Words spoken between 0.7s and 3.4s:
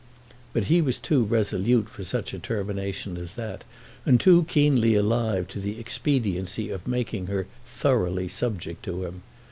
was too resolute for such a termination as